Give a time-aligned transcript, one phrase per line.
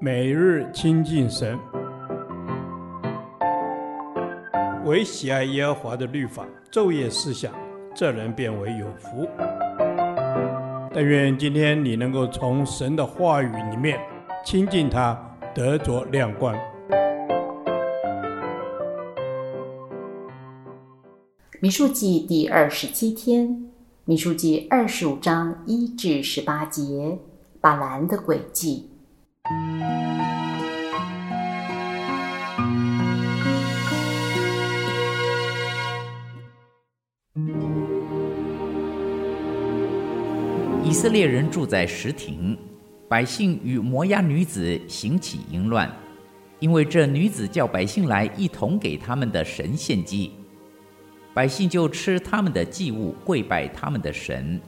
[0.00, 1.58] 每日亲近神，
[4.84, 7.52] 唯喜爱耶和华的律法，昼夜思想，
[7.94, 9.26] 这人便为有福。
[10.92, 13.98] 但愿今天你能够从神的话语里面
[14.44, 15.18] 亲近他，
[15.54, 16.54] 得着亮光。
[21.60, 23.70] 民数记第二十七天，
[24.04, 27.18] 民数记二十五章一至十八节，
[27.60, 28.90] 巴兰的诡计。
[29.46, 29.50] 以
[40.90, 42.56] 色列人住在石亭，
[43.06, 45.94] 百姓与摩押女子行起淫乱，
[46.58, 50.32] 因为这女子叫百姓来一同给他们的神献祭。
[51.34, 54.58] 百姓就吃他们的祭物，跪拜他们的神。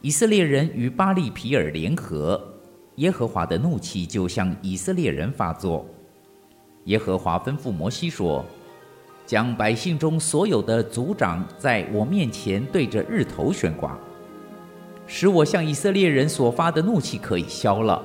[0.00, 2.53] 以色列人与巴力皮尔联合，
[2.96, 5.84] 耶和华的怒气就向以色列人发作。
[6.84, 8.44] 耶和华吩咐摩西说
[9.26, 13.98] ：“将百姓中所有的族长在我面前对着日头悬挂，
[15.06, 18.02] 使我向以色列人所发的怒气可以消了。”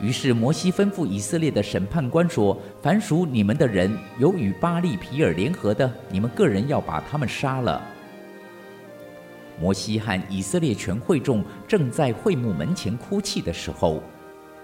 [0.00, 7.82] 于是摩西吩咐以色列的审判官说：“凡属你们的人，有与巴力毘珥联合的，你们个人要把他们杀了。”
[9.60, 14.02] 摩西和以色列全会众正在会幕门前哭泣的时候，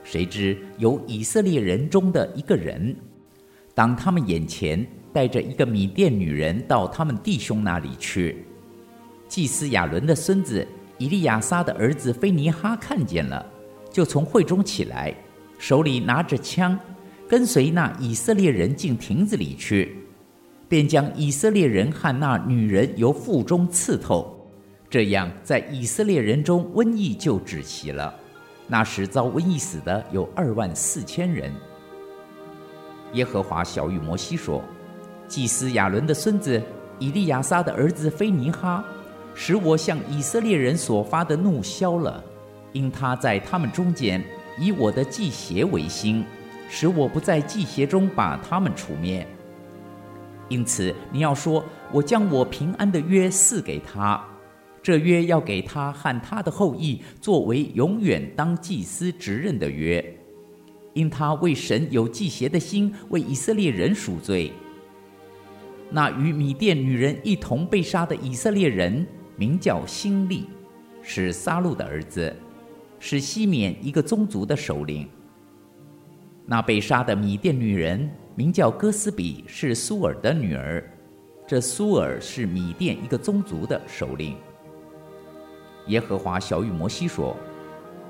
[0.03, 2.95] 谁知有以色列人中的一个人，
[3.75, 8.45] 当他们眼前带着一个米甸女人到他们弟兄那里去，
[9.29, 10.67] 祭司亚伦的孙子
[10.99, 13.45] 以利亚撒的儿子非尼哈看见了，
[13.91, 15.15] 就从会中起来。
[15.57, 16.79] 手里拿着枪，
[17.29, 19.97] 跟随那以色列人进亭子里去，
[20.69, 24.34] 便将以色列人和那女人由腹中刺透。
[24.95, 28.15] 这样，在以色列人中瘟疫就止息了。
[28.69, 31.53] 那时遭瘟疫死的有二万四千人。
[33.15, 34.63] 耶和华晓諭摩西说
[35.27, 36.63] ：“祭司亚伦的孙子
[37.01, 38.85] 以利亚撒的儿子非尼哈，
[39.35, 42.23] 使我向以色列人所发的怒消了，
[42.71, 44.25] 因他在他们中间。”
[44.61, 46.25] 以我的祭邪为心，
[46.71, 49.27] 使我不在祭邪中把他们除灭。
[50.49, 54.25] 因此，你要说：我将我平安的约赐给他，
[54.85, 60.05] 这约要给他和他的后裔作为永远当祭司职任的约，
[60.93, 64.53] 因他为神有祭邪的心，为以色列人赎罪。
[65.89, 69.07] 那与米甸女人一同被杀的以色列人，
[69.37, 70.45] 名叫辛利，
[71.01, 72.37] 是撒路的儿子。
[72.99, 75.09] 是西缅一个宗族的首领。
[76.45, 80.85] 那被杀的米甸女人名叫哥斯比，是苏尔的女儿。
[81.47, 84.37] 这苏尔是米甸一个宗族的首领。
[85.87, 87.37] 耶和华晓諭摩西说：“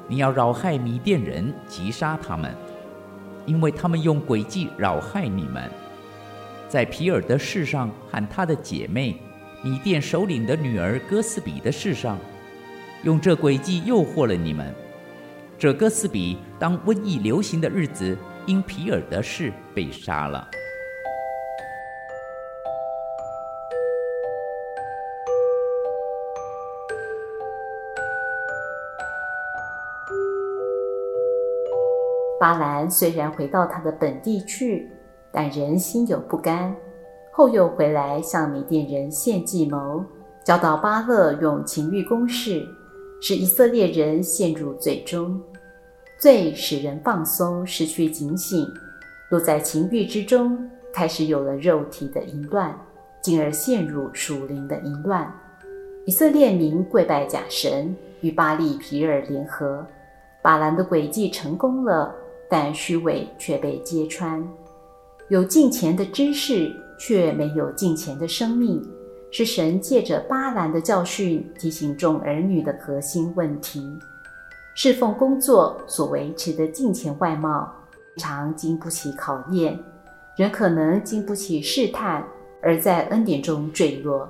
[0.06, 2.54] 你要扰害米甸人，击杀他们，
[3.46, 5.70] 因为他们用诡计扰害你们。
[6.68, 9.20] 在皮尔的事上和他的姐妹
[9.62, 12.18] 米甸首领的女儿哥斯比的事上，
[13.02, 14.74] 用这诡计诱惑了你们。”
[15.58, 20.46] 这哥斯比当瘟疫流行的日子，因皮尔的事被杀了。
[32.44, 34.86] 巴兰虽然回到他的本地去，
[35.32, 36.76] 但人心有不甘，
[37.32, 40.04] 后又回来向米甸人献计谋，
[40.44, 42.62] 教导巴勒用情欲攻势。
[43.18, 45.40] 使以色列人陷入罪中，
[46.18, 48.68] 罪使人放松，失去警醒，
[49.30, 52.78] 落在情欲之中，开始有了肉体的淫乱，
[53.22, 55.34] 进而陷入属灵的淫乱。
[56.04, 59.82] 以色列民跪拜假神，与巴力皮尔联合，
[60.42, 62.14] 巴兰的诡计成功了，
[62.56, 64.40] 但虚伪却被揭穿，
[65.28, 68.80] 有敬虔的知识，却没有敬虔的生命。
[69.32, 73.82] 是神借着巴兰的教训提醒众儿女的核心问题：
[74.76, 77.68] 侍奉工作所维持的敬钱外貌，
[78.18, 79.76] 常经不起考验，
[80.36, 82.24] 人可能经不起试探，
[82.62, 84.28] 而在恩典中坠落。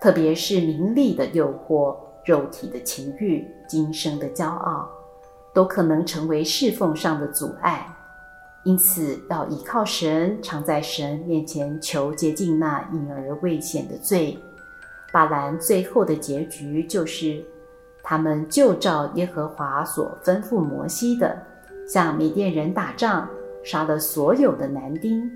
[0.00, 4.88] 特别是名利的诱惑、肉体的情欲、今生的骄傲，
[5.58, 7.84] 都可能成为侍奉上的阻碍。
[8.62, 14.38] 因此，要依靠神，常在神面前求洁净那隐而未显的罪。
[15.12, 17.42] 巴兰最后的结局就是，
[18.04, 21.36] 他们就照耶和华所吩咐摩西的，
[21.88, 23.28] 向米甸人打仗，
[23.64, 25.28] 杀了所有的男丁，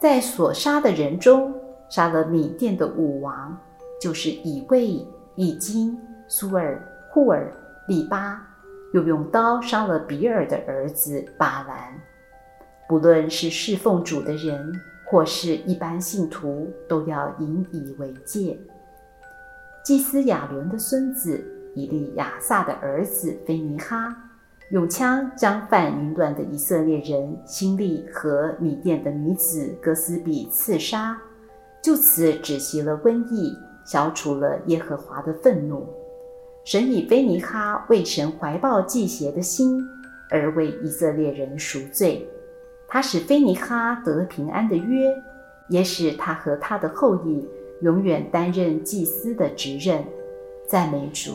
[0.00, 1.52] 在所杀的人中，
[1.90, 3.54] 杀了米甸的五王，
[4.00, 7.52] 就是以卫、以金、苏尔、户尔、
[7.86, 8.42] 利巴，
[8.92, 11.76] 又用刀杀了比尔的儿子巴兰。
[12.88, 14.72] 不论是侍奉主的人，
[15.04, 18.58] 或是一般信徒，都要引以为戒。
[19.84, 21.42] 祭司亚伦的孙子
[21.74, 24.14] 以利亚撒的儿子菲尼哈，
[24.70, 31.18] 用枪将犯淫乱的以色列人辛利和米甸的女子哥斯比刺杀，
[31.82, 35.86] 就此止息了瘟疫，消除了耶和华的愤怒。
[36.70, 39.82] 神以菲尼哈为神怀抱祭邪的心，
[40.28, 42.28] 而为以色列人赎罪。
[42.86, 45.06] 他使菲尼哈得平安的约，
[45.70, 47.42] 也使他和他的后裔
[47.80, 50.04] 永远担任祭司的职任。
[50.68, 51.30] 赞美主！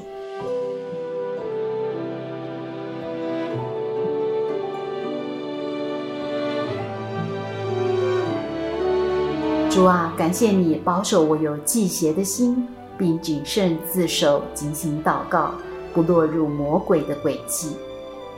[9.71, 15.53] 主啊，感谢你保守我有祭邪的心，并谨慎自守，警醒祷告，
[15.93, 17.75] 不落入魔鬼的诡计。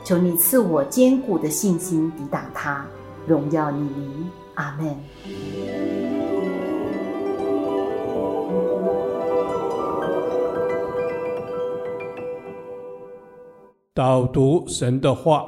[0.04, 2.86] 求你赐我坚固的信心，抵挡他。
[3.26, 4.96] 荣耀你名，阿门。
[13.96, 15.48] 导读神的话，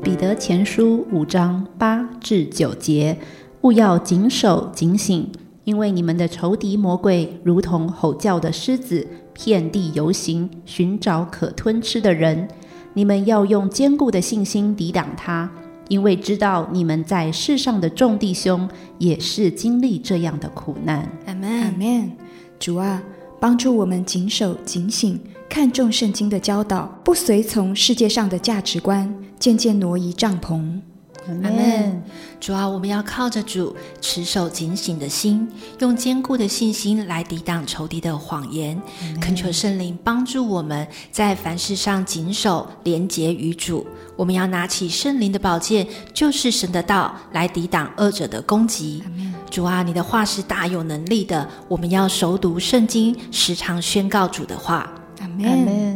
[0.00, 3.18] 彼得前书五章八至九节，
[3.62, 5.30] 务要谨守警醒，
[5.66, 9.04] 因为你们的仇敌魔鬼如同吼叫的狮子，
[9.34, 12.46] 遍地游行，寻找可吞吃的人。
[12.94, 15.50] 你们要用坚固的信心抵挡他，
[15.88, 18.68] 因为知道你们在世上的众弟兄
[18.98, 21.10] 也是经历这样的苦难。
[21.26, 22.12] 阿门，阿门。
[22.60, 23.02] 主啊，
[23.40, 30.80] 帮助我们谨守警醒，看重圣经的教导，不随从世界上的价值观，渐渐挪移帐篷。
[31.28, 32.02] 阿门。
[32.40, 35.48] 主啊，我们要靠着主，持守警醒的心，
[35.80, 38.80] 用坚固的信心来抵挡仇敌的谎言。
[39.20, 43.86] 恳求圣灵帮助我们在凡事上谨守，廉洁于主。
[44.16, 49.02] 我们要拿起圣灵的宝剑，就是神的道，来抵挡恶者的攻击。
[49.50, 54.90] 主啊，你的话是大有能力的，我们要熟读圣经，时常宣告主的话。
[55.20, 55.95] 阿门。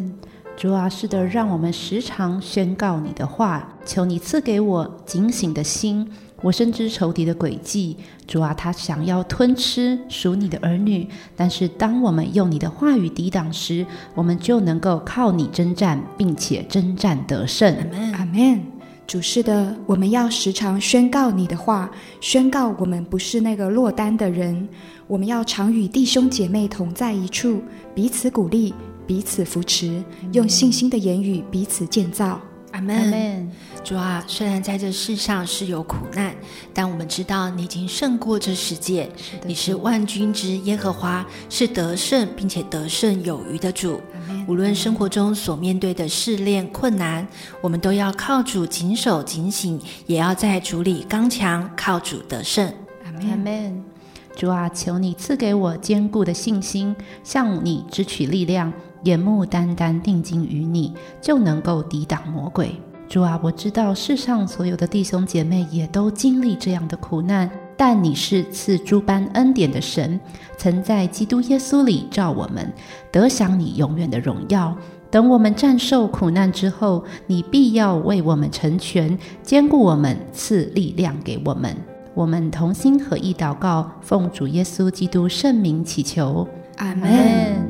[0.61, 3.67] 主啊，是的，让我们时常宣告你的话。
[3.87, 6.07] 求你赐给我警醒的心。
[6.43, 7.97] 我深知仇敌的诡计，
[8.27, 11.09] 主啊，他想要吞吃属你的儿女。
[11.35, 17.75] 但是，当我们用你的话语抵挡时，我们就能够靠你征战，并且征战得胜。
[17.75, 18.63] 阿门，阿门。
[19.07, 21.91] 主是的，我们要时常宣告你的话，
[22.21, 24.69] 宣告我们不是那个落单的人。
[25.07, 27.63] 我们要常与弟兄姐妹同在一处，
[27.95, 28.75] 彼此鼓励。
[29.11, 30.01] 彼此扶持，
[30.35, 32.41] 用信心的言语彼此建造。
[32.71, 33.51] 阿门。
[33.83, 36.33] 主啊，虽然在这世上是有苦难，
[36.73, 39.11] 但我们知道你已经胜过这世界。
[39.17, 44.01] 是，你是万军之耶和华，是得胜并且得胜有余的主。
[44.47, 47.27] 无论生活中所面对的试炼困难，
[47.61, 52.73] 我们都要靠主谨守警醒，也要在主里刚强，靠主得胜。
[53.05, 53.83] 阿门。
[54.37, 58.73] 主啊，求你赐给我坚固的信心，向你支取力量。
[59.05, 62.73] 眼目单单定睛于你，就能够抵挡魔鬼。
[63.09, 70.21] 主啊，我知道世上所有的弟兄姐妹也都经历这样的苦难，但你是赐诸般恩典的神，
[70.57, 72.73] 曾在基督耶稣里照我们
[73.11, 74.77] 得享你永远的荣耀。
[75.11, 81.77] 等我们战胜苦难之后，你必要为我们成全，坚固我们，赐力量给我们。
[82.15, 87.70] 我们同心合意祷告，奉主耶稣基督圣名祈求，阿门。